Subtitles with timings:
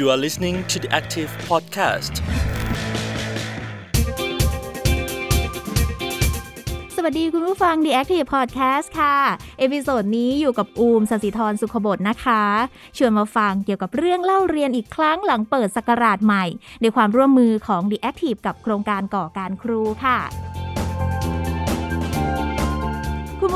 [0.00, 2.14] You are listening to the Active Podcast.
[6.96, 9.16] สวัสดีคุณผู้ฟัง The Active Podcast ค่ะ
[9.58, 12.42] เอพิโซดนี้อยู่กับอูมสศิธรสุขบดนะคะ
[12.96, 16.44] ชวนมาฟังเกี่ยวกับเรื่องเล่าเรียนอีกครั้งหลังเปิดสกราชใหม่
[16.80, 20.18] ในความร่วมมือของ The Active กับโครงการก่อการครูค่ะ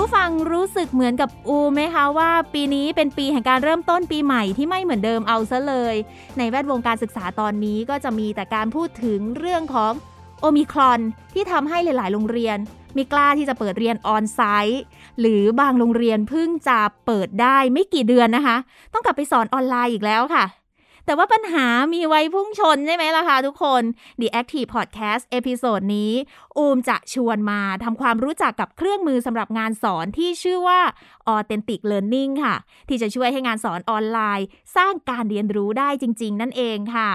[0.06, 5.94] ผู้ฟังรู้สึกเหมือนกับอูไหมคะว่า ปีนี้เป็นปีแห่งการเริ่มต้นปีใหม่ที่ไม่เหมือนเดิมเอาซะเลย
[6.38, 9.92] ในแวดวงการศึกษาตอนนี้ก็จะมีแต่การพูดถึงเรื่องของ
[10.40, 11.00] โอมิครอน
[11.34, 12.58] ที่ทำให้หลาย ๆ โรงเรียน
[12.94, 14.82] ไม่กล้าที่จะเปิดเรียน onsite
[15.20, 18.56] หรือบางโรงเรียนเพิ่งจะเปิดได้ไม่กี่เดือนนะคะ
[18.92, 20.44] ต้องกลับไปสอนออนไลน์อีกแล้วค่ะ
[21.06, 23.82] แต่ว่าปัญหามีไว้พุ่งชนใช่ไหมล่ะคะทุกคน
[24.20, 26.12] The Active Podcast episode นี้
[26.58, 30.80] อูมจะชวนมาทำความรู้จักกับเครื่องมือสำหรับงานสอนที่ชื่อว่า
[31.34, 32.54] Authentic Learning ค่ะ
[32.88, 34.46] ที่จะช่วยให้งานสอนออนไลน์
[34.76, 37.10] สร้างการเรียนรู้ได้จริง ๆ นั่นเองค่ะ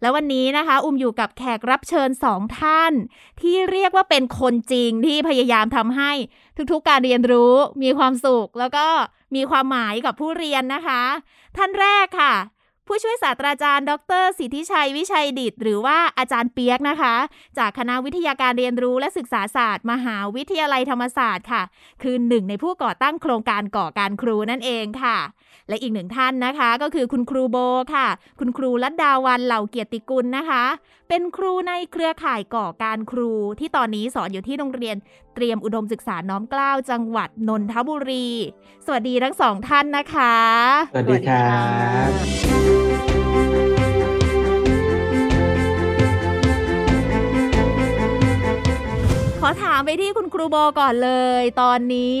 [0.00, 2.92] แล้ววันนี้นะคะ อุ้มอยู่กับแขกรับเชิญสองท่าน
[3.40, 6.12] ที่เรียกว่าเป็นคนจริงที่พยายามทำให้
[6.72, 8.86] ทุกๆการเรียนรู้มีความสุข แล้วก็
[9.34, 11.02] มีความหมายกับผู้เรียนนะคะ
[11.56, 12.34] ท่านแรกค่ะ
[12.90, 17.14] ผู้ช่วยศาสตราจารย์ ดรสิทธิชัยวิชัยดิต หรือว่าอาจารย์เปียกนะคะ
[17.58, 21.62] จากคณะวิทยาการเรียนรู้และศึกษาศาสตร์ มหาวิทยาลัยธรรมศาสตร์ค่ะ
[22.02, 25.18] คือหนึ่งในผู้ก่อตั้งโครงการก่อการครูนั่นเองค่ะ
[25.68, 27.56] และอีกหนึ่งท่านนะคะก็คือคุณครูโบ
[27.94, 28.06] ค่ะ
[28.40, 30.64] คุณครูลัดดาวันเหล่าเกียรติกุลนะคะ
[31.08, 34.96] เป็นครูในเครือข่ายก่อการครู ที่ตอนนี้สอนอยู่ที่โรงเรียน
[35.34, 38.28] เตรียมอุดมศึกษาน้อมเกล้าจังหวัดนนทบุรี
[38.86, 40.36] สวัสดีทั้งสองท่านนะคะ
[40.92, 41.52] สวัสดีครั
[42.08, 42.77] บ
[49.48, 52.16] อถามไปที่คุณครูโบก่อนเลย ตอนนี้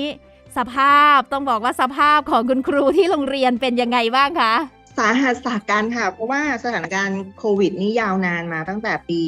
[0.56, 4.54] สภาพต้องบอกว่าสภาพของคุณครูที่โรงเรียนเป็นยังไงบ้างคะ
[4.98, 9.20] สาหัสสากันค่ะ เพราะว่าสถานการณ์โควิดนี่ยาวนานมาตั้งแต่ปี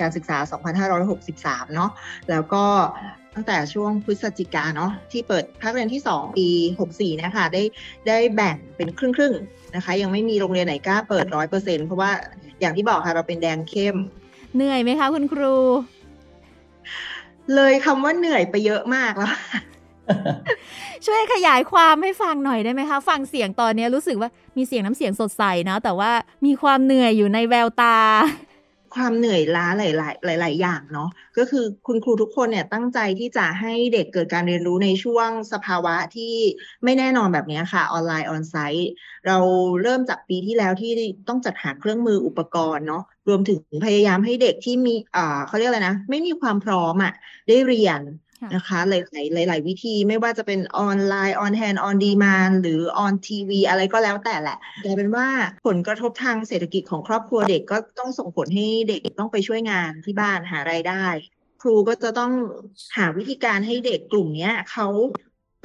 [0.00, 0.38] การศึกษา
[1.06, 1.90] 2563 เนาะ
[2.30, 2.64] แล้วก็
[3.34, 6.48] ตั้งแต่ช่วงพฤศจิกาเนาะที่เปิดภาคเรียนที่ 2 ปี
[6.86, 7.62] 64 นะคะได้
[8.08, 11.24] ได้แบ่งเป็นครึ่งๆนะคะ ยังไม่มีโรงเรียนไหนกล้าเปิด
[11.56, 12.10] 100%เพราะว่า
[12.60, 13.96] อย่างที่บอกค่ะเราเป็นแดงเข้ม
[14.54, 15.54] เหนื่อยไหมคะคุณครู
[17.54, 19.32] เลยคำว่าเหนื่อยไปเยอะมากแล้ว
[21.06, 26.10] ช่วยขยายความให้ฟังหน่อยได้ไหมคะ ฟังเสียงตอนนี้รู้สึกว่ามีเสียงน้ำเสียงสดใสนะ แต่ว่า
[26.46, 27.98] มีความเหนื่อยอยู่ในแววตา
[28.94, 36.34] ความเหนื่อยล้าหลาย ๆ หลาย ๆ อย่างเนาะ ก็คือคุณครูทุกคนเนี่ยตั้งใจที่จะให้เด็กเกิดการเรียนรู้ในช่วงสภาวะที่
[36.84, 38.90] ไม่แน่นอนแบบนี้ค่ะ ออนไลน์ออนไซต์
[39.26, 39.38] เรา
[39.82, 40.92] เริ่มจากปีที่แล้วที่
[41.28, 47.12] ต้องจัดหาเครื่องมืออุปกรณ์เนาะ รวมถึงพยายามให้เด็กที่มีอ่าเขาเรียกอะไรนะ ไม่มีความพร้อมอ่ะ
[47.48, 48.00] ได้เรียน
[48.40, 55.26] ค่ะนะคะหลายๆหลายๆวิธีไม่ว่าจะเป็นออนไลน์ on-hand on-demand หรือ on TV อะไรก็แล้วแต่แหละกลายเป็นว่า
[55.66, 61.04] ผลกระทบทางเศรษฐกิจของครอบครัวเด็กก็ต้องส่งผลให้เด็กต้องไปช่วยงานที่บ้านหารายได้
[61.62, 62.32] ครูก็จะต้อง
[62.96, 64.88] หาวิธีการให้เด็กกลุ่มเนี้ยเขา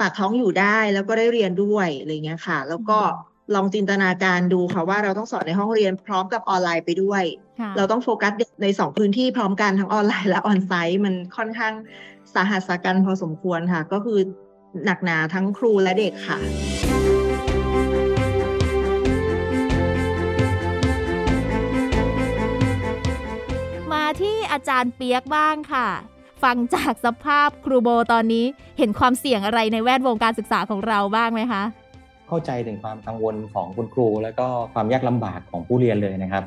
[0.00, 2.98] ปากท้องอยู่ได้แล้วก็ได้เรียนด้วยอะไรเงี้ยค่ะ แล้วก็
[3.54, 7.22] ลองจินตนาการดูค่ะว่าเราต้องสอนในห้องเรียนพร้อมกับออนไลน์ไปด้วย
[7.60, 11.74] ค่ะเราต้องโฟกัสในสองพื้นที่พร้อมกันทั้งออนไลน์และออนไซต์มันค่อนข้าง
[12.34, 14.18] สาหัสสากันพอสมควรค่ะ ก็คือ
[14.84, 16.38] หนักหนาทั้งครูและเด็กค่ะ
[23.92, 25.88] มาที่อาจารย์เปียกบ้างค่ะ
[26.42, 28.44] ฟังจากสภาพครูโบตอนนี้
[28.78, 31.62] เห็นความเสี่ยงอะไรในแวดวงการศึกษาของเราบ้างไหมคะ
[32.28, 36.44] เข้าใจถึงความกังวลของคุณครู แล้วก็ความยากลำบากของผู้เรียนเลยนะครับ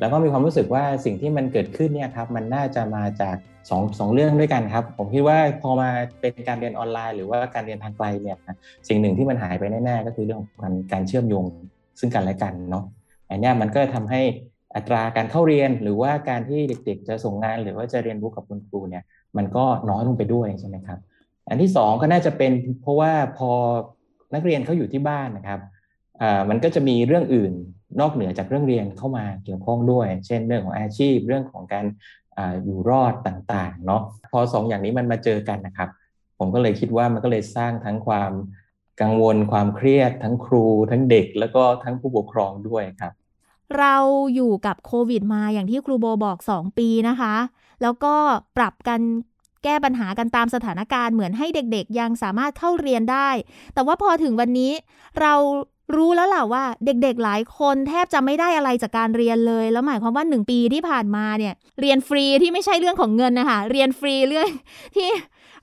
[0.00, 3.36] แล้วก็มีความรู้สึกว่าสิ่งที่มันเกิดขึ้นเนี่ยครับมันน่าจะมาจาก
[3.70, 5.88] สองสองเรื่องด้วยกันครับ ผมคิดว่าพอมา
[6.20, 8.36] เป็นการเรียนออนไลน์ หรือว่าการเรียนทางไกลเนี่ย
[8.88, 11.44] สิ่งหนึ่งที่มันหายไปแน่ๆก็คือเรื่องของการการเชื่อมโยง
[12.00, 12.84] ซึ่งกันและกันเนาะ
[13.28, 14.22] อันนี้มันก็ทำให้
[14.76, 19.04] อัตราการเข้าเรียนหรือว่าการที่เด็กๆ จะส่งงานหรือว่าจะเรียนรู้กับคุณครูเนี่ย
[19.36, 20.98] มันก็น้อยลงไปด้วยใช่ไหมครับ
[21.48, 23.50] อันที่สองก็น่าจะเป็นเพราะว่าพอ
[24.34, 25.60] นักเรียนเขาอยู่ที่บ้านนะครับ
[26.22, 27.52] อ่ามันก็จะมีเรื่องอื่น
[28.00, 31.84] นอกเหนือจากเรื่องเรียนเข้ามาเกี่ยวข้องด้วย เช่น เรื่องของอาชีพเรื่องของการ
[32.36, 34.02] อ่าอยู่รอดต่างๆเนาะ
[34.32, 35.88] พอสองอย่างนี้มันมาเจอกันนะครับ
[36.38, 38.32] ผมก็เลยคิดว่ามันก็เลยสร้างทั้งความ
[39.00, 43.12] กังวลความเครียด ทั้งครู ทั้งเด็ก แล้วก็ทั้งผู้ปกครองด้วยครับ
[43.78, 43.96] เรา
[44.34, 47.34] อยู่กับโควิดมาอย่างที่ครูโบบอก 2 ปีนะคะ
[47.82, 48.14] แล้วก็
[48.56, 49.00] ปรับกัน
[49.64, 53.30] แก้ปัญหากันตามสถานการณ์เหมือนให้เด็กๆ ยังสามารถเข้าเรียนได้
[53.74, 54.72] แต่ว่าพอถึงวันนี้
[55.20, 55.34] เรา
[55.96, 64.48] รู้แล้วล่ะว่าเด็กๆ หลายคนแทบจะไม่ได้อะไรจากการเรียนเลย แล้วหมายความว่า 1 ปีที่ผ่านมาเนี่ยเรียนฟรีที่ไม่ใช่เรื่องของเงินนะคะเรียนฟรีเรื่อง
[64.96, 65.10] ที่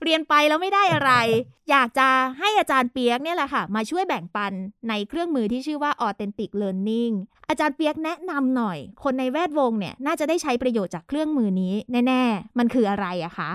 [0.04, 1.12] เรียนไปแล้วไม่ได้อะไร
[1.70, 2.08] อยากจะ
[2.38, 4.52] ให้อาจารย์เปียกเนี่ยแหละค่ะ มาช่วยแบ่งปัน
[4.88, 7.12] ในเครื่องมือที่ชื่อว่า Authentic Learning
[7.48, 11.74] อาจารย์เปียกแนะนำหน่อย คนในแวดวงเนี่ยน่าจะได้ใช้ประโยชน์จากเครื่องมือนี้
[12.06, 13.50] แน่ ๆ มันคืออะไรอะคะ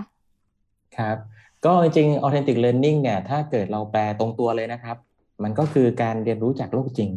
[0.97, 1.17] ครับ
[1.65, 4.97] ก็จริงๆ authentic learning เนี่ยถ้าเกิดเราแปลตรงตัวเลยนะครับ
[5.43, 7.09] มันก็คือการเรียนรู้จากโลกจริง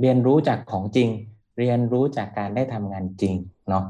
[0.00, 1.08] เรียนรู้จากของจริง
[1.58, 3.34] เรียนรู้จากการได้ทำงานจริง
[3.68, 3.84] เนาะ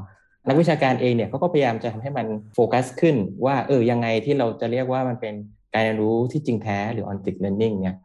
[0.47, 3.15] นักวิชาการเองเนี่ยเขาก็พยายามจะทำให้มันโฟกัสขึ้น
[3.45, 5.33] ว่าเออยังไงที่เราจะเรียกว่ามันเป็น
[5.73, 7.97] การเรียนรู้ที่จริงแท้หรือ authentic learning เนี่ย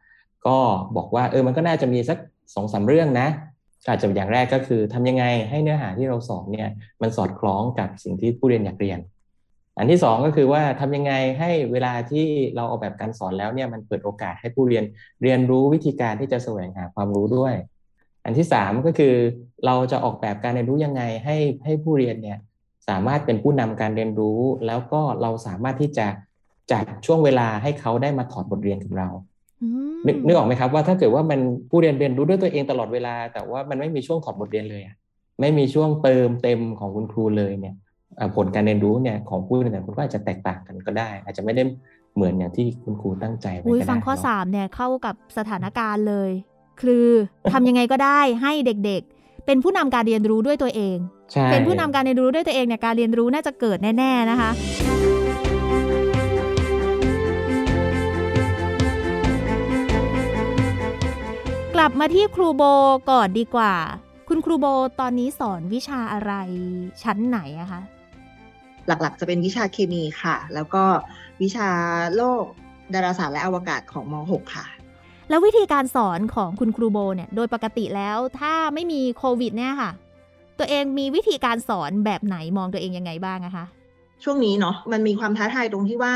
[0.46, 0.58] ก็
[0.96, 2.18] บอกว่าเออมันก็น่าจะมีสัก
[2.54, 3.28] สองสาเรื่องนะ
[3.88, 6.70] อาจจะอย่างแรกก็คือทำยังไงให้เนื้อหาที่เราสอนเนี่ย
[7.02, 8.98] มันสอดคล้องกับสิ่งที่ผู้เรียนอยากเรียน
[9.78, 12.26] อันที่สองก็คือว่าทำยังไงให้เวลาที่
[12.56, 14.84] เราออกแบบการสอนแล้วเนี่ยมันเปิดโอกาสให้ผู้เรียน
[15.22, 17.54] เรียนรู้วิธีการที่จะแสวงหาความรู้ด้วย
[18.24, 19.14] อันที่สามก็คือ
[19.66, 22.38] เราจะออกแบบการเรียนรู้ยังไงให้ให้ผู้เรียนเนี่ย
[22.88, 26.06] สามารถเป็นผู้นำการเรียนรู้ แล้วก็เราสามารถที่จะ
[26.72, 29.08] จัดช่วงเวลาให้เขาได้มาถอดบทเรียนกับเรา
[29.62, 31.40] อืมนึกนึกออกไหมครับว่าถ้าเกิดว่ามัน
[31.70, 34.96] ผู้เรียนเรียนรู้ด้วยตัวเองตลอดเวลา แต่ว่ามันไม่มีช่วงถอดบทเรียนเลยอะ
[35.40, 37.91] ไม่มีช่วงเติมเต็มของคุณครูเลยเนี่ยเอ่อ
[38.36, 41.62] ผลการเรียนรู้เนี่ยของผู้เรียนแต่ละคนก็อาจจะแตกต่างกันก็ได้ อาจจะไม่ได้
[42.14, 46.30] เหมือนอย่างที่คุณครูตั้งใจไว้อุ้ยก็ได้ฟังข้อเนาะสามเนี่ยเข้ากับสถานการณ์เลย
[46.82, 47.06] คือ
[47.52, 50.96] ทำยังไงก็ได้ให้เด็กๆ เป็นผู้นำการเรียนรู้ด้วยตัวเอง
[51.32, 54.50] ใช่เป็นผู้นำการเรียนรู้ด้วยตัวเองเนี่ยการเรียนรู้น่าจะเกิดแน่ๆนะคะ
[61.74, 62.62] กลับมาที่ครูโบ
[63.10, 63.74] ก่อนดีกว่า
[64.28, 64.66] คุณครูโบ
[65.00, 66.32] ตอนนี้สอนวิชาอะไร
[67.02, 67.80] ชั้นไหนอะคะ
[68.86, 70.84] หลักๆ จะเป็นวิชาเคมีค่ะ แล้วก็
[71.42, 71.68] วิชา
[72.16, 72.44] โลก
[72.94, 74.66] ดาราศาสตร์และอวกาศของม .6 ค่ะ
[75.28, 79.90] แล้ววิธีการสอนของคุณครูโบเนี่ย โดยปกติแล้วถ้าไม่มีโควิดเนี่ยค่ะ
[80.58, 83.64] ตัวเองมีวิธีการสอนแบบไหนมองตัวเองยังไงบ้างอะคะ
[84.24, 86.14] ช่วงนี้เนาะมันมีความท้าทายตรงที่ว่า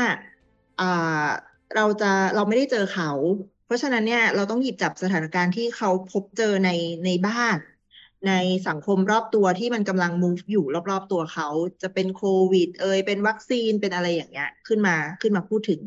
[0.81, 1.25] อ่า
[1.75, 3.11] เราจะเราไม่ได้เจอเขา
[3.65, 6.69] เพราะฉะนั้นเนี่ยเราต้องหยิบจับสถานการณ์ที่เขาพบเจอใน
[7.05, 7.57] ในบ้าน
[8.27, 8.33] ใน
[8.67, 11.47] สังคมรอบตัวที่มันกำลัง move อยู่รอบๆตัวเขา
[11.81, 15.81] จะเป็นโควิด เอยเป็นวัคซีนเป็นอะไรอย่างเงี้ย ขึ้นมาขึ้นมาพูดถึง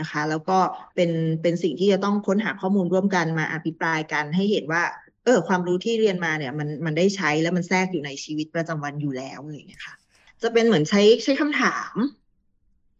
[0.00, 0.58] นะคะ แล้วก็
[0.96, 1.10] เป็น
[1.42, 4.82] เป็นสิ่งที่จะต้องค้นหาข้อมูลร่วมกันมาอภิปรายกันให้เห็นว่า
[5.24, 9.94] เออ ความรู้ที่เรียนมาเนี่ย มันมันได้ใช้แล้วมันแทรกอยู่ในชีวิตประจำวันอยู่แล้วอะไรอย่างเงี้ยค่ะ
[10.42, 11.94] จะเป็นเหมือนใช้ใช้คำถาม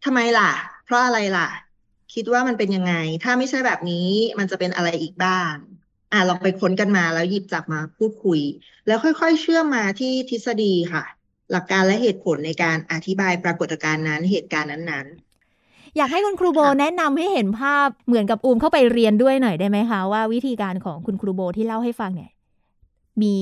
[0.05, 0.51] ทำไมล่ะ
[0.85, 1.49] เพราะอะไรล่ะ
[2.13, 2.93] คิดว่ามันเป็นยังไง
[3.23, 5.53] ถ้าไม่ใช่แบบนี้มันจะเป็นอะไรอีกบ้าง
[6.11, 8.39] อะลองไปค้นกันมาแล้วหยิบจับมาพูดคุย
[8.85, 11.03] แล้วค่อยๆ เชื่อมมาที่ทฤษฎีค่ะ
[11.51, 15.07] หลักการและเหตุผลในการอธิบายปรากฏการณ์นั้นเหตุการณ์นั้น
[15.97, 22.31] อยากให้คุณครูโบค่ะแนะนำให้เห็นภาพเหมือนกับอูมเข้าไปเรียนด้วยหน่อยได้ไหมคะว่าวิธีการของคุณครูโบที่เล่าให้ฟังเนี่ย
[23.21, 23.35] มี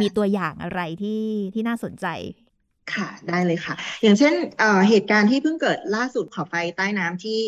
[0.00, 1.22] มีตัวอย่างอะไรที่
[1.54, 2.45] ที่น่าสนใจๆ
[2.94, 7.40] ค่ะได้เลยค่ะ อย่างเช่นเเหตุการณ์ที่เพิ่งเกิดล่าสุดขอไฟใต้น้ำที่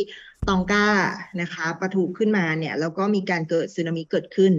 [0.49, 0.87] ตองกา
[1.41, 4.53] นะคะปะทุขึ้นมาเนี่ยแล้วก็มีการเกิดสึนามิเกิดขึ้น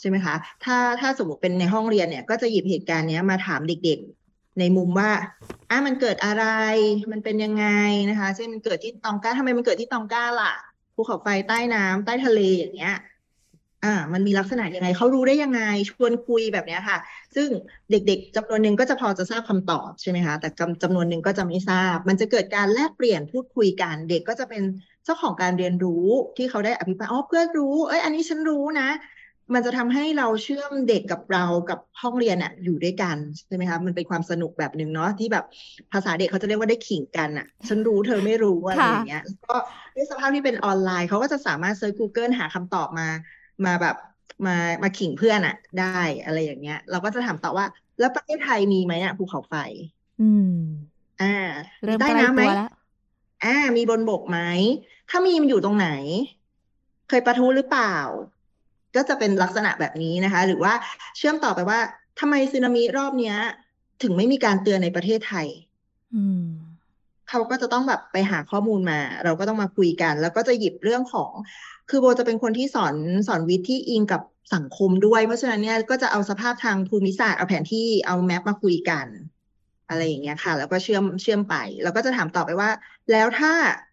[0.00, 0.34] ใช่ไหมคะ
[0.64, 5.10] ถ้าถ้าสมมติเป็นในห้องเรียนเนี่ยก็จะหยิบเหตุการณ์เนี้ยมาถามเด็กๆ ในมุมว่า
[5.70, 6.44] อะมันเกิดอะไร
[7.12, 7.66] มันเป็นยังไง
[8.10, 10.54] นะคะ เช่นมันเกิดที่ตองกาทำไมมันเกิดที่ตองกาล่ะ
[10.94, 12.94] ภูเขาไฟใต้น้ำใต้ทะเลอย่างเงี้ย
[13.84, 15.60] อ่า มันมีลักษณะยังไงเขารู้ได้ยังไง
[15.90, 16.98] ชวนคุยแบบนี้ค่ะ
[17.36, 17.48] ซึ่ง
[17.90, 24.62] เด็กๆจำนวนหนึ่งก็จะพอจะทราบคำตอบใช่ไหมคะ แต่จำจำนวนหนึ่งก็จะไม่ทราบ มันจะเกิดการแลกเปลี่ยนพูดคุยกัน เด็กก็จะเป็น
[25.04, 28.88] เจ้าของการเรียนรู้ที่เขาได้อภิปรายอ๋อเพื่อนรู้ เอ้ย อันนี้ฉันรู้นะ
[29.54, 35.44] มันจะทำให้เราเชื่อมเด็กกับเรากับห้องเรียนอะอยู่ด้วยกันใช่ไหมคะ มันเป็นความสนุกแบบหนึ่งเนาะที่แบบ
[35.92, 39.54] ภาษาเด็กเขาจะเรียกว่าได้ขิงกันอะฉันรู้เธอไม่รู้อะไรอย่างเงี้ย ก็
[39.94, 43.08] ด้วยสภาพที่เป็นออนไลน์เขาก็จะสามารถเซิร์ช Google หาคำตอบมา
[43.66, 43.96] มาแบบ
[44.46, 47.66] มามาขิงเพื่อนอะได้อะไรอย่างเงี้ย เราก็จะถามต่อว่า
[47.98, 49.54] แล้วประเทศไทยมีไหมอะภูเขาไฟ
[50.22, 50.54] อืม
[51.22, 51.34] อ่า
[51.84, 52.70] เริ่มใต้ใกล้น้ำไหมตัวแล้ว
[53.44, 54.38] อ่า มีบนบกไหม
[55.10, 55.88] ถ้ามีมันอยู่ตรงไหน
[57.08, 57.96] เคยปะทุหรือเปล่า
[58.96, 60.72] ก็จะเป็นลักษณะแบบนี้นะคะ หรือว่า
[61.16, 61.80] เชื่อมต่อไปว่า
[62.20, 63.36] ทำไมสึนามิรอบเนี้ย
[64.02, 65.46] ถึงไม่มีการเตือนในประเทศไทย
[66.14, 66.46] อืม
[67.28, 71.32] เขาก็จะต้องแบบไปหาข้อมูลมา เราก็ต้องมาคุยกัน แล้วก็จะหยิบเรื่องของ
[71.90, 72.94] คือโบจะเป็นคนที่สอน
[73.28, 74.22] สอนวิทย์ที่อิงกับ
[74.54, 79.06] สังคมด้วย เพราะฉะนั้นเนี่ยก็จะเอาสภาพทางภูมิศาสตร์เอาแผนที่เอาแมปมาคุยกัน
[79.88, 82.70] อะไรอย่างเงี้ยค่ะ แล้วก็เชื่อมเชื่อมไป แล้วก็จะถามต่อไปว่า
[83.12, 83.52] แล้วถ้า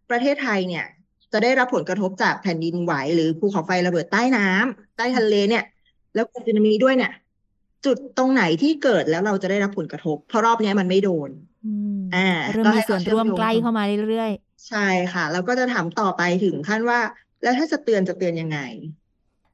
[0.09, 0.85] ประเทศไทยเนี่ย
[1.33, 5.63] จะได้รับผลกระทบจากแผ่นดินไหวหรือภูเขาไฟระเบิดใต้น้ำใต้ทะเลเนี่ย
[6.15, 7.11] แล้วเกิดสึนามิด้วยเนี่ย
[7.85, 11.29] จุดตรงไหนที่เกิดแล้วเราจะได้รับผลกระทบ เพราะรอบเนี้ยมันไม่โดน
[11.65, 14.31] อืมอ่าเริ่มก็มีให้ส่วนเขาเชื่อมร่วมโยงใกล้เข้ามาเรื่อย
[14.67, 16.99] ใช่ค่ะ แล้วก็จะถามต่อไปถึงขั้นว่า
[17.41, 18.57] แล้วถ้าจะเตือนจะเตือนยังไง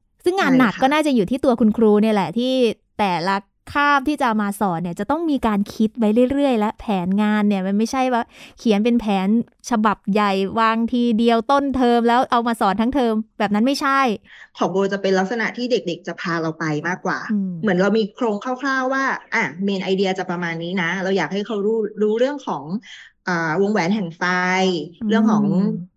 [0.05, 2.53] ๆซึ่งงานใช่หนักค่ะก็น่าจะอยู่ที่ตัวคุณครูเนี่ยแหละที่
[2.99, 3.35] แต่ละ
[3.73, 8.21] คาบที่จะมาสอนเนี่ยจะต้องมีการคิดไว้เรื่อยๆ และแผนงานเนี่ยมันไม่ใช่ว่า
[8.57, 9.27] เขียนเป็นแผน
[9.69, 13.99] ฉบับใหญ่วางทีเดียวต้นเทอมแล้วเอามาสอนทั้งเทอมแบบนั้นไม่ใช่
[14.55, 19.03] ของโบจะเป็นลักษณะที่เด็กๆ จะพาเราไปมากกว่าอืมเหมือนเรามีโครงคร่าวๆว่า
[19.33, 22.65] อะเมนไอเดียจะประมาณนี้นะ เราอยากให้เขารู้รู้เรื่องของ
[23.25, 24.23] อ่าวงแหวนแห่งไฟ
[25.07, 25.45] เรื่องของ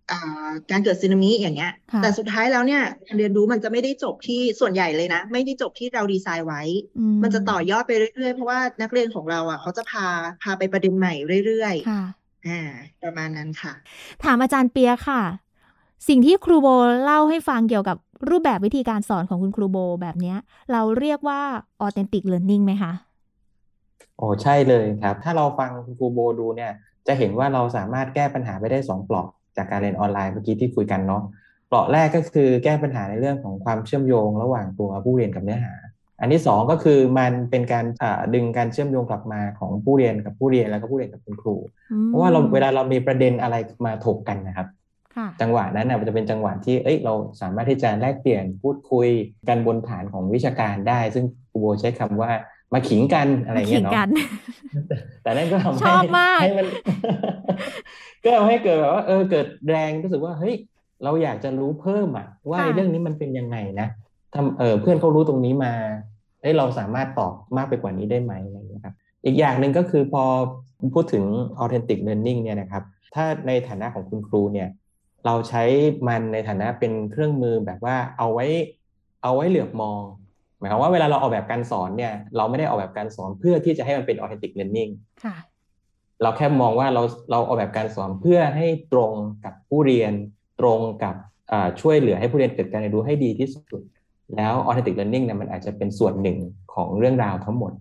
[0.71, 6.61] การเกิดสึนามิอย่างเงี้ยค่ะแต่สุดท้ายแล้วเนี่ยการเรียนรู้มันจะไม่ได้จบที่ส่วนใหญ่เลยนะ ไม่ได้จบที่เราดีไซน์ไว้
[6.99, 10.07] อืมันจะต่อยอดไปเรื่อยๆ เพราะว่านักเรียนของเราอะเขาจะพา
[10.43, 11.13] พาไปประเด็นใหม่
[11.45, 12.61] เรื่อยค่ะๆอ่า
[13.03, 13.73] ประมาณนั้นค่ะ
[14.23, 15.21] ถามอาจารย์เปียกค่ะ
[16.07, 16.67] สิ่งที่ครูโบ
[17.03, 17.97] เล่าให้ฟังเกี่ยวกับ
[18.29, 20.37] รูปแบบวิธีการสอนของคุณครูโบแบบเนี้ย
[20.71, 21.39] เราเรียกว่า
[21.85, 22.93] authentic learning ไหมคะ
[24.17, 26.71] โอ้ใช่เลยครับ ถ้าเราฟังคุณครูโบดูเนี่ย
[27.07, 29.27] จะเห็นว่าเราสามารถแก้ปัญหาไปได้สองเปลาะ
[29.57, 31.23] จากการเรียนออนไลน์เมื่อกี้ที่คุยกันเนาะ
[31.67, 35.73] เปลาะแรกก็คือแก้ปัญหาในเรื่องของความเชื่อมโยงระหว่างตัวผู้เรียนกับเนื้อหา
[36.19, 41.55] อันที่สองก็คือมันเป็นการอ่าดึงการเชื่อมโยงกลับมาของผู้เรียนกับผู้เรียนแล้วก็ผู้เรียนกับคุณครู
[41.91, 43.55] อืมเพราะว่าเราเวลาเรามีประเด็นอะไร
[43.85, 44.67] มาถกกันนะครับ
[45.15, 49.07] ค่ะจังหวะนั้นนะมันจะเป็นจังหวะที่เอ้ยเราสามารถที่จะแลกเปลี่ยนพูดคุย
[49.49, 52.31] กันบนฐานของวิชาการได้ ซึ่งครูโบใช้คำว่า
[52.73, 54.09] มาขิงกันอะไรมาขิเงี้ยงเนาะกัน
[55.23, 56.67] แต่นั่นก็ทำชให้อบมากให้มัน
[58.23, 60.55] ก็ทำให้เกิดแบบว่า เออเกิดแรงรู้สึกว่าเฮ้ย
[61.03, 63.87] เราอยากจะรู้เพิ่มอะ ว่าค่ะไอ้เรื่องนี้มันเป็นยังไงนะ
[64.35, 65.73] ทำเออเพื่อนเขารู้ตรงนี้มา
[66.41, 70.23] เอ้ยเราสามารถตอบมากไปกว่านี้ได้ไหมอะไรอย่างเงี้ยครับ อีกอย่างหนึ่งก็คือพอ
[70.93, 71.25] พูดถึง
[71.61, 72.83] authentic learning เนี่ยนะครับ
[73.15, 74.69] ถ้าในฐานะของคุณครูเนี่ย
[75.25, 75.63] เราใช้
[76.07, 78.45] มันในฐานะเป็นเครื่องมือแบบว่าเอาไว้
[79.23, 80.03] เอาไว้เหลือบมอง
[80.61, 84.91] หมายความว่าเวลาเราออกแบบการสอนเนี่ยเราไม่ได้ออกแบบการสอนเพื่อที่จะให้มันเป็น authentic learning
[85.23, 85.35] ค่ะ
[86.21, 89.11] เราแค่มองว่าเราเราออกแบบการสอนเพื่อให้ตรง
[89.45, 90.13] กับผู้เรียน
[90.59, 91.15] ตรงกับ
[91.51, 93.81] อ่าช่วยเหลือให้ผู้เรียนเกิดการเรียนรู้ให้ดีที่สุด
[94.35, 96.37] แล้ว authentic learning เนี่ยมันอาจจะเป็นส่วนหนึ่ง
[96.73, 97.71] ของเรื่องราวทั้งหมด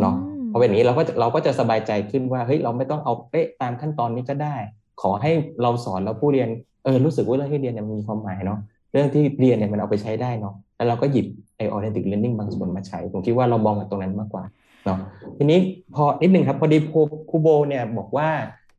[0.00, 4.56] เนาะอืมพอเป็นอย่างนี้เราก็จะเราก็จะสบายใจขึ้นว่าเฮ้ยเราไม่ต้องเอาเป๊ะตามขั้นตอนนี้ก็ได้
[5.02, 6.48] ขอให้เราสอนแล้วผู้เรียน
[6.84, 8.58] เออรู้สึกว่าเรื่องที่เรียนเนี่ยมันมีความหมายเนาะ
[8.92, 14.44] เรื่องที่เรียนเนี่ยมันเอาไปใช้ได้เนาะ แล้วเราก็หยิบไอ authentic learning บางส่วนมาใช้ ผมคิดว่าเรามองกันตรงนั้นมากกว่า
[14.84, 14.98] เนาะ
[15.36, 15.58] ทีนี้
[15.94, 18.28] พอนิดนึงครับพอดีครูครูโบเนี่ยบอกว่า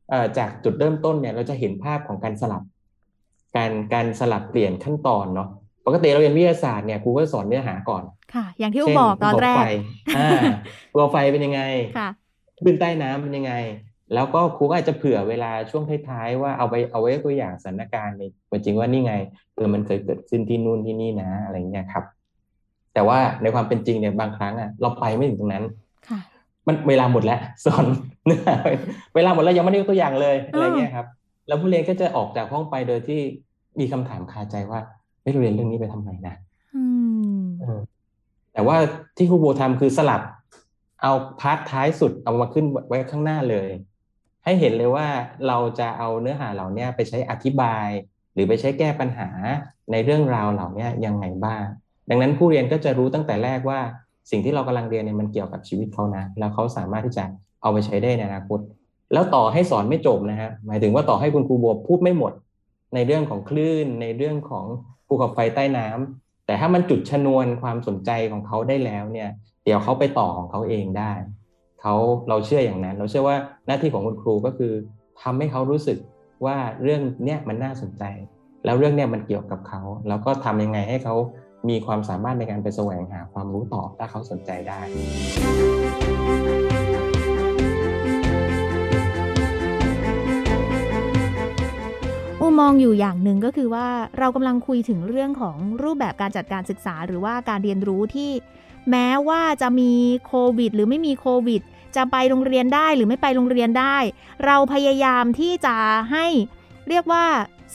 [0.10, 2.64] เอ่อจากจุดเริ่มต้นเนี่ยเราจะเห็นภาพของการสลับ
[3.58, 5.50] การการสลับเปลี่ยนขั้นตอนเนาะ
[5.86, 8.04] ปกติเราเรียนวิทยาศาสตร์เนี่ยครูก็สอนเนื้อหาก่อน
[8.34, 9.64] ค่ะ อย่างที่อูเช่นบอกตอนแรภูกเขาไฟ
[10.18, 10.30] อ่า
[10.92, 11.62] ภูเขาไฟเป็นยังไง
[11.98, 12.10] ค่ะ
[12.66, 13.54] ขึ้นใต้น้ำเป็นยังไง
[14.14, 18.24] แล้วก็ครูก็อาจจะเผื่อเวลาช่วงท้ายๆว่าเอาไปเอาไว้ตัวอย่างสถานการณ์ใน
[18.66, 19.14] จริงว่านี่ไง
[19.56, 22.04] เออมันเคยเกิดขึ้นที่นู่นที่นี่นะอะไรเงี้ยครับ
[22.94, 25.64] แต่ว่าในความเป็นจริงเนี่ยบางครั้งอะเราไปไม่ถึงตรงนั้น
[26.10, 26.20] ค่ะ
[26.68, 27.86] มันเวลาหมดแล้วสอน
[28.26, 28.56] เนื้อหา
[29.16, 31.08] เวลาหมดแล้วยังไม่ได้ยกตัวอย่างเลยอะไรเงี้ยครับ
[31.48, 33.20] แล้วผู้เรียนก็จะออกจากห้องไปโดยที่
[33.80, 34.80] มีคำถามคาใจว่า
[35.22, 36.36] เฮ้ยเราเรียนเรื่องนี้ไปทำไมนะ
[36.76, 36.84] อื
[37.42, 37.80] มเออ
[38.54, 38.78] แต่ว่า
[39.18, 40.22] ที่ครูโบทำคือสลับ
[41.02, 43.70] เอาพาร์ทท้ายสุดเอามาขึ้นไว้ข้างหน้าเลย
[44.44, 45.08] ให้เห็นเลยว่า
[45.48, 47.88] เราจะเอาเนื้อหาเหล่านี้ไปใช้อธิบาย
[48.34, 49.30] หรือไปใช้แก้ปัญหา
[49.92, 51.64] ในเรื่องราวเหล่านี้ยังไงบ้าง
[52.10, 53.80] ดังนั้นผู้เรียนก็จะรู้ตั้งแต่แรกว่า
[54.32, 57.26] สิ่งที่เรากำลังเรียนเนี่ยมันเกี่ยวกับชีวิตเขานะ แล้วเขาสามารถที่จะ
[57.62, 58.60] เอาไปใช้ได้ในอนาคต
[59.14, 62.34] แล้วต่อให้สอนไม่จบนะฮะหมายถึงว่าต่อให้คุณครูบัวพูดไม่หมด
[62.96, 64.66] ในเรื่องของคลื่น ในเรื่องของ
[65.08, 69.30] ภูเขาไฟใต้น้ำแต่ถ้ามันจุดชนวนความสนใจของเขาได้แล้วเนี่ย
[69.64, 71.12] เดี๋ยวเขาไปต่อของเขาเองได้
[71.82, 71.96] เขา
[72.30, 74.74] เราเชื่ออย่างนั้น เราเชื่อว่าหน้าที่ของคุณครูก็คือ
[75.22, 75.98] ทำให้เขารู้สึก
[76.46, 78.04] ว่าเรื่องเนี้ยมันน่าสนใจ
[78.66, 81.16] แล้วเรื่องเนี้ยมันเกี่ยวกับเขาแล้วก็ทำยังไงให้เขา
[81.70, 84.80] มีความสามารถในการไปแสวงหาความรู้ต่อถ้าเขาสนใจได้
[92.40, 93.88] อูมองอยู่อย่างหนึ่งก็คือว่า
[94.20, 98.32] เรากำลังคุยถึงเรื่องของรูปแบบการจัดการศึกษา หรือว่าการเรียนรู้ที่
[98.92, 99.92] แม้ว่าจะมี
[100.26, 101.62] โควิด หรือไม่มีโควิด
[101.96, 103.98] จะไปโรงเรียนได้หรือไม่ไปโรงเรียนได้
[104.46, 105.76] เราพยายามที่จะ
[106.12, 106.26] ให้
[106.90, 107.26] เรียกว่า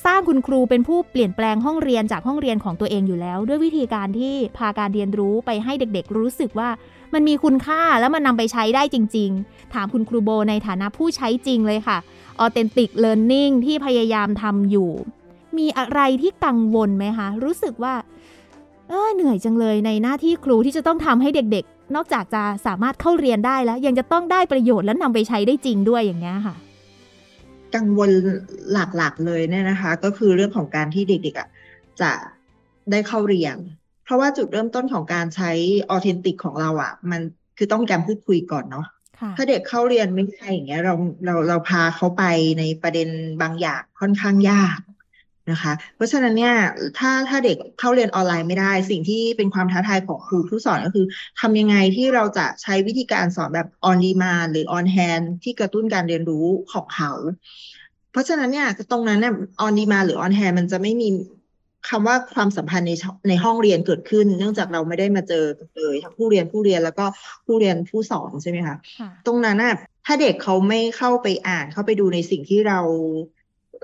[0.04, 6.70] สร้างคุณครูเป็นผู้เปลี่ยนแปลงห้องเรียนจากห้องเรียนของตัวเองอยู่แล้ว ด้วยวิธีการที่พาการเรียนรู้ไปให้เด็กๆ รู้สึกว่า
[7.14, 11.98] มันมีคุณค่าแล้วมันนำไปใช้ได้จริง ๆ ถามคุณครูโบในฐานะผู้ใช้จริงเลยค่ะ
[12.44, 14.90] authentic learning ที่พยายามทำอยู่
[15.58, 17.94] มีอะไรที่กังวลไหมคะ รู้สึกว่า
[18.88, 26.54] เออเหนื่อยจังเลยในหน้าที่ครูที่จะต้องทำให้เด็กๆ นอกจากจะสามารถเข้าเรียนได้แล้ว ยังจะต้องได้ประโยชน์และนำไปใช้ได้จริงด้วยอย่างเงี้ยค่ะ
[27.74, 28.10] กังวล
[28.72, 31.48] หลักๆเลยเนี่ยนะคะ ก็คือเรื่องของการที่เด็กๆอะ
[32.00, 32.10] จะ
[32.90, 33.56] ได้เข้าเรียน
[34.04, 35.50] เพราะว่าจุดเริ่มต้นของการใช้
[35.90, 37.20] ออเทนติกของเราอะ มัน
[37.58, 38.86] คือต้องมีการพูดคุยก่อนเนาะ
[39.20, 42.24] ค่ะถ้าเด็กเข้าเรียนไม่ใช่อย่างเงี้ยเราเราเราพาเขาไป
[42.58, 43.08] ในประเด็น
[43.42, 44.78] บางอย่างค่อนข้างยาก
[45.50, 46.54] นะคะ เพราะฉะนั้นเนี่ย
[46.98, 51.06] ถ้าถ้าเด็กเข้าเรียนออนไลน์ไม่ได้ สิ่งที่เป็นความท้าทายของครูผู้สอนก็คือ
[51.40, 57.12] ทำยังไงที่เราจะใช้วิธีการสอนแบบ on demand หรือ on hand ที่กระตุ้นการเรียนรู้ของเขา
[58.12, 59.34] เพราะฉะนั้นเนี่ยตรงนั้นเนี่ย
[59.66, 61.08] on demand หรือ on hand มันจะไม่มี
[61.90, 62.92] คำว่าความสัมพันธ์ใน
[63.28, 65.44] ในห้องเรียนเกิดขึ้น เนื่องจากเราไม่ได้มาเจอ
[65.76, 67.04] เลยทั้งผู้เรียนผู้เรียนแล้วก็
[67.46, 69.74] ผู้เรียนผู้สอนใช่ไหมคะค่ะตรงนั้นน่ะ
[70.06, 72.80] ถ้าเด็กเขาไม่เข้าไปอ่านเข้าไปดูในสิ่งที่เรา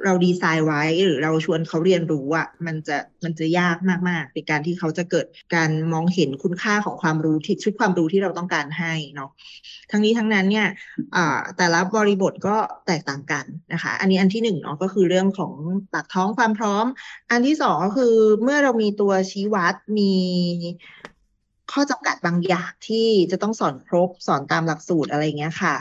[0.04, 3.76] เราดีไซน์ไว้หรือเราชวนเขาเรียนรู้อะมันจะมันจะยาก
[4.08, 9.30] มากๆในการที่เขาจะเกิดการมองเห็นคุณค่าของความรู้ที่ชุดความรู้ที่เราต้องการให้เนาะ
[9.90, 10.66] ทั้งนี้ทั้งนั้นเนี่ย
[11.56, 15.52] แต่ละบริบทก็แตกต่างกันนะคะ อันนี้อันที่หนึ่งเนาะก็คือเรื่องของ
[15.92, 16.86] ปากท้องความพร้อม
[17.30, 20.12] อันที่สองก็คือเมื่อเรามีตัวชี้วัดมี
[21.72, 25.74] ข้อจำกัดบางอย่างที่จะต้องสอนครบสอนตามหลักสูตรอะไรเงี้ยค่ะ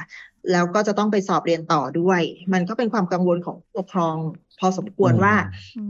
[0.51, 2.21] แล้วก็จะต้องไปสอบเรียนต่อด้วย
[2.53, 4.15] มันก็เป็นความกังวลของผู้ปกครอง
[4.59, 5.35] พอสมควรว่า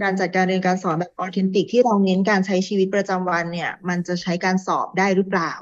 [0.01, 5.53] การจัดการเรียนการสอนแบบออเทนติกที่เราเน้นการใช้ชีวิตประจำวันเนี่ย มันจะใช้การสอบได้หรือเปล่า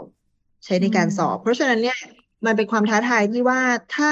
[0.66, 2.00] ใช้ในการสอบ เพราะฉะนั้นเนี่ย
[2.46, 3.62] มันเป็นความท้าทายที่ว่า
[3.96, 4.12] ถ้า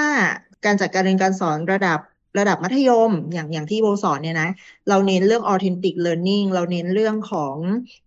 [0.65, 1.99] การจัดการเรียนการสอนระดับ
[2.39, 4.49] ระดับมัธยมอย่างอย่างที่โบสอนเนี่ยนะ
[4.89, 7.55] เราเน้นเรื่อง authentic learning เราเน้นเรื่องของ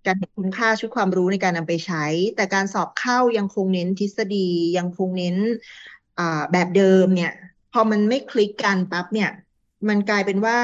[0.06, 2.04] การเห็นคุณค่าชุดความรู้ในการนำไปใช้
[2.37, 4.48] แต่การสอบเข้ายังคงเน้นทฤษฎี
[4.78, 5.98] ยังคงเน้นอ่า
[6.52, 7.32] แบบเดิมเนี่ย
[7.72, 9.30] พอมันไม่คลิกกันปั๊บเนี่ย
[9.88, 10.58] มันกลายเป็นว่า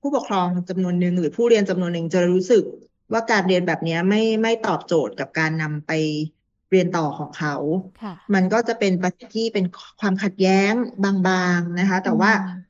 [0.00, 2.64] ผู้ปกครองจำนวนหนึ่งหรือผู้เรียนจำนวนหนึ่งจะรู้สึก
[3.12, 5.92] ว่าการเรียนแบบเนี้ยไม่ไม่ตอบโจทย์กับการนำไป
[6.70, 7.54] เรียนต่อของเขา
[8.02, 9.64] ค่ะมันก็จะเป็นประเด็นที่เป็น
[10.00, 10.72] ความขัดแย้ง
[11.04, 12.66] บางๆนะคะ แต่ว่าอืม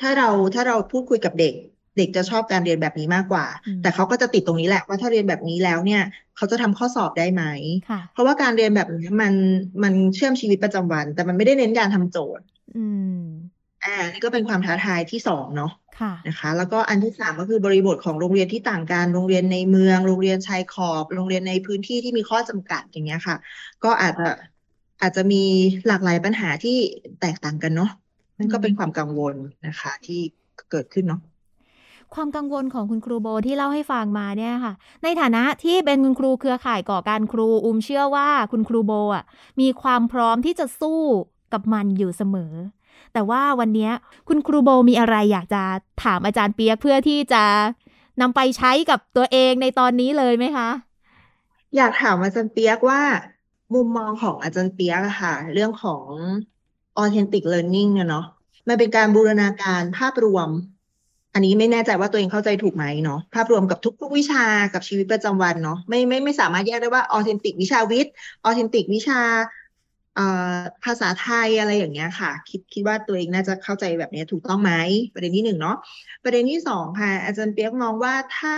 [0.00, 1.54] ถ้าเราถ้าเราพูดคุยกับเด็ก
[1.96, 6.02] เด็กจะชอบการเรียนแบบนี้มากกว่าอืมแต่เขาก็จะติดตรงนี้แหละว่าถ้าเรียนแบบนี้แล้วเนี่ย
[6.36, 7.42] เขาจะทำข้อสอบได้ไหม
[7.90, 9.34] ค่ะเพราะว่าการเรียนแบบนี้มัน
[9.82, 12.44] มันเชื่อมชีวิตประจำวัน แต่มันไม่ได้เน้นการทำโจทย์
[12.76, 12.86] อื
[13.18, 13.20] ม
[13.84, 23.36] อ่านี่ก็เป็นความท้าทายที่สองเนาะค่ะนะคะ แล้วก็อันที่สามก็คือบริบทของโรงเรียนที่ต่างกันโรงเรียนในเมือง โรงเรียนชายขอบ โรงเรียนในพื้นที่ที่มีข้อจำกัดอย่างเงี้ยค่ะ
[23.84, 24.28] ก็อาจจะ
[25.02, 25.42] อาจจะมี
[25.86, 26.76] หลากหลายปัญหาที่
[27.20, 27.90] แตกต่างกันเนาะ
[28.38, 29.34] นั่นก็เป็นความกังวล
[29.66, 30.20] นะคะ ที่
[30.70, 31.20] เกิดขึ้นเนาะ
[32.14, 34.72] ความกังวลของคุณครูโบที่เล่าให้ฟังมาเนี่ยค่ะ
[35.02, 39.24] ในฐานะที่เป็นคุณครูเครือข่ายก่อการครูอุ้มเชื่อว่าคุณครูโบอะ
[39.60, 41.02] มีความพร้อมที่จะสู้
[41.52, 42.52] กับมันอยู่เสมอ
[43.12, 43.90] แต่ว่าวันนี้
[44.28, 45.62] คุณครูโบมีอะไรอยากจะ
[46.04, 47.44] ถามอาจารย์เปียกเพื่อที่จะ
[48.20, 50.68] นำไปใช้กับตัวเองในตอนนี้เลยไหมคะ
[51.76, 53.00] อยากถามอาจารย์เปียกว่า
[53.74, 56.06] มุมมองของอาจารย์เปียกอะค่ะ เรื่องของ
[57.02, 58.26] authentic learning เนี่ยเนาะ
[58.68, 60.48] มันเป็นการบูรณาการภาพรวม
[61.36, 64.44] อันนี้ไม่แน่ใจว่าตัวเองเข้าใจถูกไหมเนาะภาพรวมกับทุกๆวิชา
[64.74, 68.12] กับชีวิตประจำวันเนาะไม่ไม่ไม่สามารถแยกได้ว่า authentic วิชาวิทย์
[68.48, 69.20] authentic วิชา
[70.84, 74.72] ภาษาไทยอะไรอย่างเงี้ยค่ะ คิดคิดว่าตัวเองน่าจะเข้าใจแบบนี้ถูกต้องไหม
[75.14, 75.76] ประเด็นที่หนึ่งเนาะ
[76.24, 78.56] ประเด็นที่สองค่ะ อาจารย์เปียกมองว่าถ้า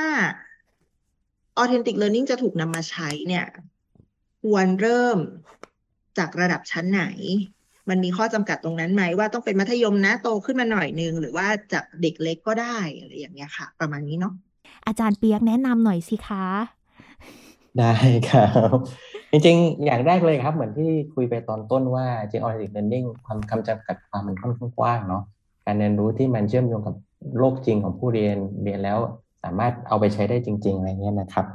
[1.61, 3.47] authentic learning จะถูกนำมาใช้เนี่ย
[4.43, 5.19] ควรเริ่ม
[6.19, 7.05] จากระดับชั้นไหน
[7.90, 14.33] มันมีข้อจำกัดตรงนั้นไหมว่าต้องเป็นมัธยมนะโตขึ้นมาหน่อยนึง หรือว่าจากเด็กเล็กก็ได้อะไรอย่างเงี้ยค่ะ ประมาณนี้เนาะ
[14.87, 16.44] อาจารย์เปียกแนะนำหน่อยสิคะ
[17.79, 17.92] ได้
[18.31, 18.77] ครับ
[19.31, 25.22] จริงๆ อย่างแรกเลยครับ เหมือนที่คุยไปตอนต้นว่าจริง authentic learning ความคำจำกัดความมันค่อนข้างกว้างเนาะ
[25.64, 26.94] การเรียนรู้ที่มันเชื่อมโยงกับ
[27.38, 28.98] โลกจริงของผู้เรียนเรียนแล้ว
[29.44, 31.46] สามารถเอาไปใช้ได้จริง ๆ อะไรเงี้ยนะครับ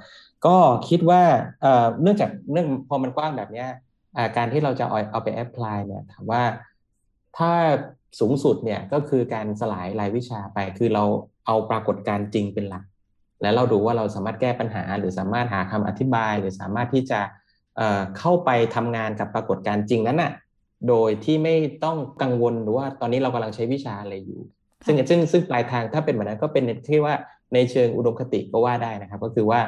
[0.45, 0.55] ก็
[0.89, 1.21] คิดว่า
[1.61, 3.81] เอ่อเนื่องจากเนื่องพอมันกว้างแบบเนี้ยอ่า
[4.37, 6.43] การที่เราจะเอาไปแอพพลายเนี่ยถามว่า
[7.37, 7.51] ถ้า
[8.19, 11.03] สูงสุดเนี่ยก็คือการสลายรายวิชาไป คือเรา
[11.45, 12.83] เอาปรากฏการณ์จริงเป็นหลัก
[13.41, 17.19] แล้วเราดูว่าเราสามารถแก้ปัญหา หรือสามารถหาคำอธิบาย หรือสามารถที่จะ
[17.77, 20.31] เเข้าไปทำงานกับปรากฏการณ์จริงนั้นน่ะ
[20.89, 24.39] โดยที่ไม่ต้องกังวลหรือว่าตอนนี้เรากำลังใช้วิชาอะไรอยู่
[24.85, 27.13] ซึ่งซึ่งซึ่งปลายทางถ้าเป็นแบบนั้นก็เป็นที่ว่า
[27.53, 29.59] ในเชิงอุดมคติก็ว่าได้นะครับ ก็คือว่า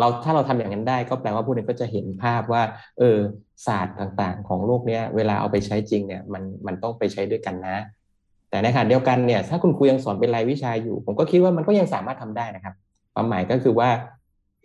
[0.00, 2.62] เราถ้าเราทำอย่างนั้นได้ก็แปลว่าผู้เรียนก็จะเห็นภาพว่า
[2.98, 3.18] เออ
[3.66, 7.76] ศาสตร์ต่างๆ ของโลกเนี้ยเวลาเอาไปใช้จริงเนี่ยมันมันต้องไปใช้ด้วยกันนะ
[8.50, 12.74] แต่ในขณะเดียวกันเนี่ยถ้าคุณครูยังสอนเป็นรายวิชาอยู่ ผมก็คิดว่ามันก็ยังสามารถทำได้นะครับ
[13.14, 13.90] ความหมายก็คือว่า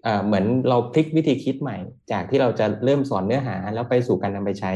[0.04, 1.78] เอ่อเหมือนเราพลิกวิธีคิดใหม่
[2.12, 4.72] จากที่เราจะเริ่มสอนเนื้อหาแล้วไปสู่การนำไปใช้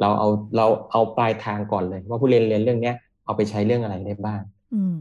[0.00, 4.40] เราเอาเราเอาปลายทางก่อนเลย ว่าผู้เรียนเรียนเรื่องเนี้ยเอาไปใช้เรื่องอะไรได้บ้าง
[4.74, 4.96] อืม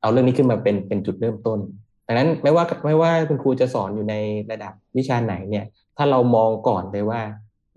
[0.00, 1.58] เอาเรื่องนี้ขึ้นมาเป็นเป็นจุดเริ่มต้น
[2.06, 4.14] ดังนั้นไม่ว่าไม่ว่าคุณครูจะสอนอยู่ใน
[4.50, 5.64] ระดับวิชาไหนเนี่ย
[5.96, 7.20] ถ้าเรามองก่อนเลยว่า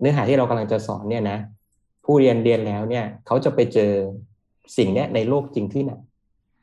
[0.00, 1.38] เนื้อหาที่เรากำลังจะสอนเนี่ยนะ
[2.04, 3.92] ผู้เรียนเรียนแล้วเนี่ย เขาจะไปเจอ
[4.76, 5.92] สิ่งเนี้ยในโลกจริงที่ไหน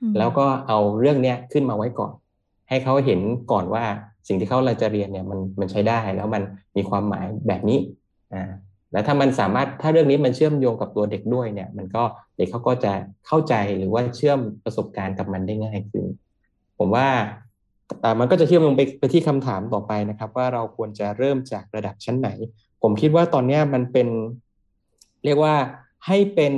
[0.02, 2.14] อืมแล้วก็เอาเรื่องเนี้ยขึ้นมาไว้ก่อน
[2.70, 3.20] ให้เขาเห็น
[3.52, 3.84] ก่อนว่า
[4.28, 6.44] สิ่งที่เขาเราจะเรียนเนี่ยมันมันใช้ได้แล้วมัน
[6.76, 7.80] มีความหมายแบบนี้
[8.34, 8.52] อ่า
[8.92, 12.04] แล้วถ้ามันสามารถถ้าเรื่องนี้มันเชื่อมโยงกับตัวเด็กด้วยเนี่ย มันก็
[12.38, 12.94] เด็กเขาก็จะ
[13.28, 16.06] เข้าใจหรือว่าเชื่อมประสบการณ์กับมันได้ง่ายขึ้น
[16.78, 17.08] ผผมว่า
[18.02, 22.30] แต่มันก็จะเชื่อมลงไปไปที่คำถามต่อไปนะครับ ว่าเราควรจะเริ่มจากระดับชั้นไหน
[22.82, 24.08] ผมคิดว่าตอนนี้มันเป็น
[25.26, 25.56] เรียกว่า
[26.08, 26.54] ให้เป็น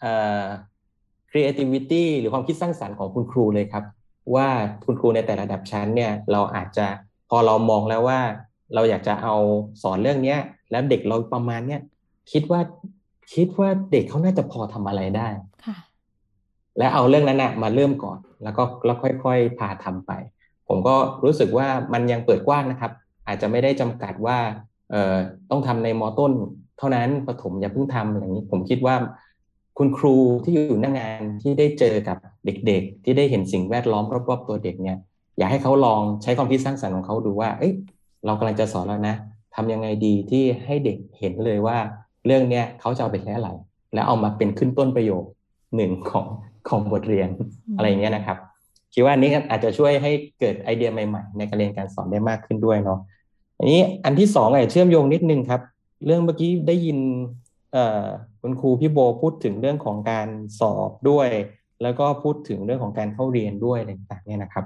[0.00, 0.44] เอ่อ
[1.30, 3.84] creativity หรือความคิดสร้างสรรค์ของคุณครูเลยครับ
[4.34, 4.48] ว่า
[4.84, 6.86] คุณครูในแต่ระดับชั้นเนี่ยเราอาจจะ
[7.30, 8.20] พอเรามองแล้วว่า
[8.74, 9.34] เราอยากจะเอา
[9.82, 10.38] สอนเรื่องเนี้ย
[10.70, 11.80] แล้วเด็กเราประมาณเนี้ย
[12.32, 12.60] คิดว่า
[13.34, 15.28] คิดว่าเด็กเขาน่าจะพอทำอะไรได้
[15.66, 15.76] ค่ะ
[16.78, 20.12] และเอาเรื่องนั้นนะมาเริ่มก่อน แล้วก็แล้วค่อย ๆ พาทำไป
[20.68, 22.92] ผมก็รู้สึกว่ามันยังเปิดกว้างนะครับ
[23.26, 24.38] อาจจะไม่ได้จำกัดว่า
[24.90, 25.16] เอ่อ
[25.50, 26.32] ต้องทำในมอต้น
[26.78, 28.94] เท่านั้นประถมอย่าเพิ่งทำอะไรอย่างนี้ ผมคิดว่า
[29.78, 32.16] คุณครูที่อยู่หน้างานที่ได้เจอกับ
[32.66, 34.98] เด็กๆ ที่ได้เห็นสิ่งแวดล้อมรอบๆตัวเด็กเนี่ย
[35.38, 37.72] อยากให้เขาลองใช้ความคิดสร้างสรรค์ของเขาดูว่าเอ้ย
[38.26, 39.16] เรากำลังจะสอนแล้วนะ
[39.54, 41.78] ทำยังไงดีที่ให้เด็กเห็นเลยว่า
[42.26, 43.50] เรื่องเนี้ยเขาจะเอาไปใช้อะไร
[43.94, 45.24] แล้วเอามาเป็นขึ้นต้นประโยค
[45.76, 46.26] หนึ่งของ
[46.68, 47.28] ของบทเรียน
[47.76, 48.38] อะไรเงี้ยนะครับ
[48.94, 52.98] คิดว่านี้อาจจะช่วยให้เกิดไอเดียใหม่ๆ ในการเรียนการสอนได้มากขึ้นด้วยเนาะ
[53.58, 55.60] อันนี้อันที่สองอาจจะเชื่อมโยงนิดนึงครับ
[56.06, 56.98] เรื่องเมื่อกี้ได้ยิน
[58.40, 60.28] คุณครูพี่โบพูดถึงเรื่องของการ
[60.60, 61.28] สอบด้วย
[61.82, 64.64] แล้วก็พูดถึงเรื่องของการเข้าเรียนด้วยอะไรต่างๆเนี่ยนะครับ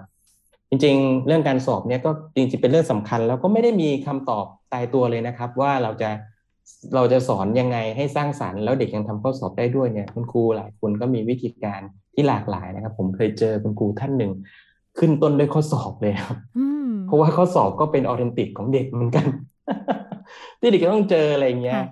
[0.69, 6.11] จริงๆ เรื่องการสอบเนี่ยก็จริงๆเป็นเรื่องสำคัญ แล้วก็ไม่ได้มีคำตอบตายตัวเลยนะครับ ว่าเราจะ
[6.95, 11.81] เราจะสอนยังไงให้สร้างสรรค์แล้วเด็กยังทำข้อสอบได้ด้วยเนี่ยคุณครูหลายคนก็มีวิธีการ
[12.15, 14.33] ที่หลากหลายนะครับ ผมเคยเจอคุณครูท่านหนึ่ง
[14.99, 19.27] ขึ้นต้นด้วยข้อสอบเลยครับอืมเพราะว่าข้อสอบก็เป็นออเทนติกของเด็กเหมือนกัน
[20.61, 21.89] ที่เด็กก็ต้องเจออะไรเงี้ยค่ะ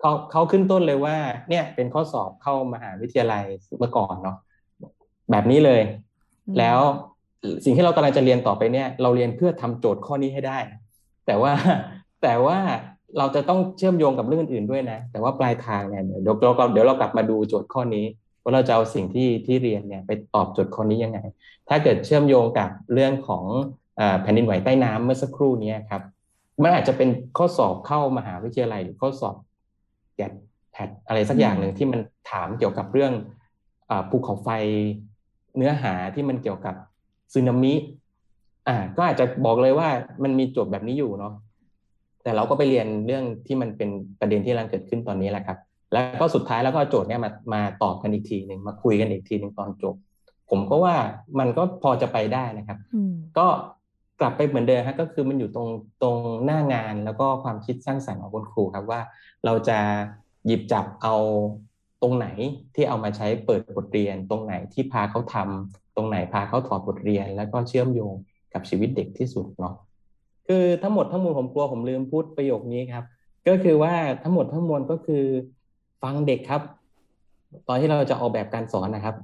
[0.00, 1.16] เขาเขาขึ้นต้นเลยว่า
[1.48, 3.44] เนี่ย เป็นข้อสอบเข้ามหาวิทยาลัย
[3.78, 4.36] เมื่อก่อนเนาะ
[5.30, 5.82] แบบนี้เลย
[6.46, 6.78] อืมแล้ว
[7.64, 10.58] สิ่งที่เรากำลังจะเรียนต่อไปเนี่ย เราเรียนเพื่อทำโจทย์ข้อนี้ให้ได้
[11.26, 11.52] แต่ว่า
[12.22, 12.58] แต่ว่า
[13.18, 18.04] เราจะต้องเชื่อมโยงกับเรื่องอื่นๆด้วยนะ แต่ว่าปลายทางเนี่ยเดี๋ยวเราเดี๋ยวเรากลับมาดูโจทย์ข้อนี้
[18.44, 21.18] ว่าเราจะเอาสิ่งที่ที่เรียนเนี่ยไปตอบโจทย์ข้อนี้ยังไง
[21.68, 23.44] ถ้าเกิดเชื่อมโยงกับเรื่องของ
[24.00, 26.02] อาแผ่นดินไหวใต้น้ำเมื่อสักครู่นี้ครับ
[26.62, 29.36] มันอาจจะเป็นข้อสอบเข้ามหาวิทยาลัยหรือข้อสอบ
[30.16, 30.32] แกด
[30.72, 33.12] แพดอะไรสักอย่างหนึ่งที่มันถามเกี่ยวกับเรื่อง
[33.90, 34.48] อาภูเขาไฟ
[35.56, 36.74] เนื้อหาที่มันเกี่ยวกับ
[37.32, 37.74] สึนามิ
[38.68, 39.88] อ่าก็อาจจะบอกเลยว่า
[40.22, 41.34] มันมีโจทย์แบบนี้อยู่เนาะ
[42.22, 45.58] แต่เราก็ไปเรียนเรื่องที่มันเป็นประเด็นที่กำลังเกิดขึ้นตอนนี้แหละครับ
[45.94, 49.94] แล้วก็สุดท้ายแล้วก็เอาโจทย์เนี้ยมามาตอบกันอีกทีหนึ่งมาคุยกันอีกทีหนึ่งตอนจบ
[50.50, 50.96] ผมก็ว่า
[51.38, 53.46] มันก็พอจะไปได้นะครับอืมก็
[54.20, 55.68] กลับไปเหมือนเดิมฮะก็คือมันอยู่ตรง
[56.02, 59.00] ตรงหน้างานแล้วก็ความคิดสร้างสรรค์ของคุณครูครับว่า
[59.44, 59.78] เราจะ
[60.46, 61.14] หยิบจับเอา
[62.02, 62.26] ตรงไหน
[62.74, 68.14] ที่เอามาใช้เปิดบทเรียน ตรงไหนที่พาเขาทำตรงไหนพาเขาถอดบทเรียน แล้วก็เชื่อมโยง
[68.54, 69.74] กับชีวิตเด็กที่สุดเนาะ
[70.46, 73.04] คือทั้งหมดทั้งมวลผมกลัวผมลืมพูดประโยคนี้ครับ
[73.48, 75.24] ก็คือว่าทั้งหมดทั้งมวลก็คือ
[76.04, 76.62] ฟังเด็กครับ
[77.68, 79.16] ตอนที่เราจะออกแบบการสอนนะครับ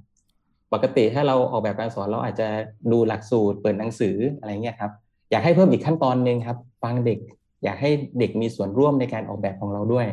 [0.73, 2.49] ปกติถ้าเราออกแบบการสอนเราอาจจะ
[2.93, 4.93] ดูหลักสูตรเปิดหนังสืออะไรเงี้ยครับ
[5.31, 7.19] อยากให้เพิ่มอีกขั้นตอนหนึ่งครับ ฟังเด็ก
[7.65, 10.07] อยากให้เด็กมีส่วนร่วมในการออกแบบของเราด้วย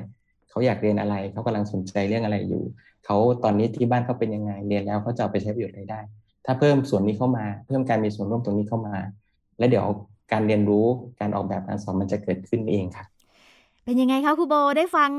[0.50, 2.64] เขาอยากเรียนอะไรเขากำลังสนใจเรื่องอะไรอยู่
[3.06, 6.00] เขาตอนนี้ที่บ้านเขาเป็นยังไงเรียนแล้วเขาจะเอาไปใช้ประโยชน์อะไรได้
[6.46, 8.96] ถ้าเพิ่มส่วนนี้เข้ามา เพิ่มการมีส่วนร่วมตรงนี้เข้ามา
[9.58, 9.86] แล้วเดี๋ยว
[10.32, 10.86] การเรียนรู้
[11.20, 13.08] การออกแบบการสอนมันจะเกิดขึ้นเองครับ
[13.84, 15.10] เป็นยังไงคะครูโบได้ฟัง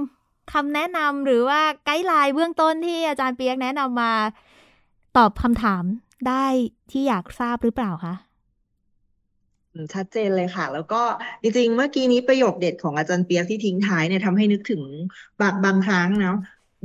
[0.53, 4.13] คำแนะนำหรือว่าไกด์ไลน์เบื้องต้นที่อาจารย์เปียกแนะนำมา
[5.17, 5.85] ตอบคำถาม
[6.29, 6.45] ได้
[6.91, 8.15] ที่อยากทราบหรือเปล่าคะ
[9.95, 11.03] ชัดเจนเลยค่ะ แล้วก็
[11.43, 14.83] จริงๆ เมื่อกี้นี้ประโยคเด็ดของอาจารย์เปียกที่ทิ้งท้ายเนี่ยทำให้นึกถึง
[15.41, 16.39] บางบางครั้งเนาะ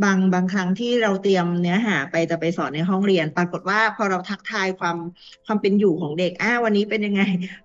[0.03, 4.97] บางบางครั้งที่เราเตรียมเนื้อหาไปจะไปสอนในห้องเรียน ปรากฏว่าพอเราทักทายความ
[5.45, 7.21] ความเป็นอยู่ของเด็กอ้าวันนี้เป็นยังไง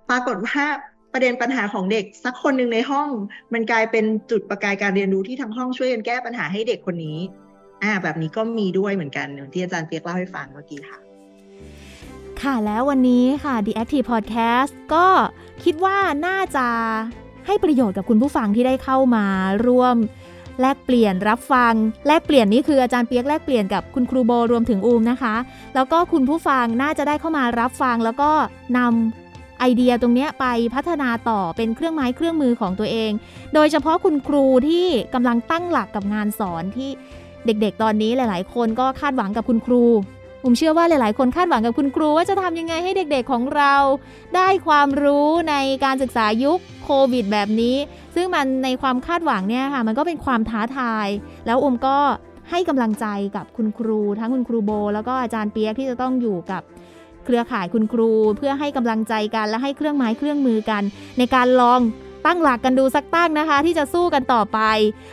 [0.09, 0.63] ปรากฏว่า
[1.13, 3.09] ประเด็นปัญหาของเด็กสักคนหนึ่งในห้อง
[3.53, 7.19] มันกลายเป็นจุดประกายการเรียนรู้ที่ทั้งห้องช่วยกันแก้ปัญหาให้เด็กคนนี้
[7.83, 10.99] อ่า แบบนี้ก็มีด้วยเหมือนกันอย่างที่อาจารย์เปียกเล่าให้ฟังเมื่อกี้ค่ะ
[12.43, 15.07] ค่ะแล้ววันนี้ค่ะ The Active Podcast ก็
[15.65, 16.67] คิดว่าน่าจะ
[17.47, 19.25] ให้ประโยชน์กับคุณผู้ฟังที่ได้เข้ามา
[19.67, 19.97] ร่วม
[20.61, 21.75] แลกเปลี่ยนรับฟัง
[22.07, 25.35] แลกเปลี่ยนนี่คืออาจารย์เปียกแลกเปลี่ยนกับคุณครูโบรวมถึงอูมนะคะ
[25.75, 28.31] แล้วก็คุณผู้ฟังน่าจะได้เข้ามารับฟัง แล้วก็
[28.79, 29.28] นำ
[29.61, 33.11] ไอเดียตรงนี้ไปพัฒนาต่อเป็นเครื่องไม้เครื่องมือของตัวเอง
[33.55, 36.91] โดยเฉพาะคุณครูที่กำลังตั้งหลักกับงานสอนที่
[37.47, 39.85] เด็กๆ ตอนนี้หลาย ๆ คนก็คาดหวังกับคุณครู
[40.45, 43.75] ผมเชื่อว่าหลาย ๆ คนคาดหวังกับคุณครูว่าจะทำยังไงให้เด็ก ๆ ของเรา
[44.37, 47.77] ได้ความรู้ในการศึกษายุคโควิดแบบนี้
[48.15, 51.09] ซึ่งมันในความคาดหวังเนี่ยค่ะ มันก็เป็นความท้าทาย
[51.47, 51.99] แล้วอมก็
[52.51, 56.63] ให้กำลังใจกับคุณครู ทั้งคุณครูโบ แล้วก็อาจารย์เปียกที่จะต้องอยู่กับ
[57.29, 60.83] เครือข่ายคุณครู เพื่อให้กำลังใจกันและให้เครื่องไม้เครื่องมือกัน
[61.19, 61.83] ในการลอง
[62.27, 64.59] ตั้งหลักกันดูสักตั้งนะคะ ที่จะสู้กันต่อไป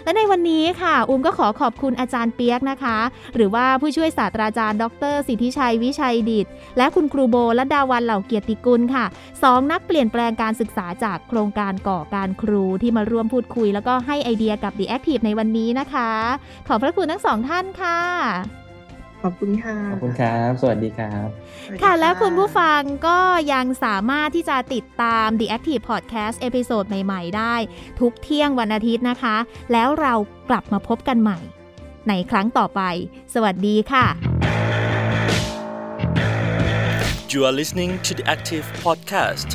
[0.04, 2.97] และในวันนี้ค่ะ อุ้มก็ขอขอบคุณอาจารย์เปียกนะคะ
[3.36, 6.45] หรือว่าผู้ช่วยศาสตราจารย์ ดร สิทธิชัยวิชัยดิต
[6.78, 9.06] และคุณครูโบและดาวันเหล่าเกียรติกุลค่ะ
[9.43, 16.12] สองนักเปลี่ยนแปลงการศึกษาจากโครงการก่อการครูที่มาร่วมพูดคุย แล้วก็ให้ไอเดียกับ The Active ในวันนี้นะคะ
[16.67, 17.99] ขอบพระคุณทั้งสองท่านค่ะ
[19.25, 21.27] ขอบคุณค่ะ ขอบคุณครับ สวัสดีครับ
[21.63, 23.19] สวัสดีค่ะ แล้วคุณผู้ฟังก็
[23.53, 27.55] ยังสามารถที่จะติดตาม The Active Podcast เอพิโซดใหม่ ๆ ได้
[27.99, 29.35] ทุกเที่ยงวันอาทิตย์นะคะ
[29.71, 30.13] แล้วเรา
[30.49, 31.39] กลับมาพบกันใหม่
[32.09, 32.81] ในครั้งต่อไป
[33.33, 34.05] สวัสดีค่ะ
[37.31, 39.49] You are listening to the Active Podcast.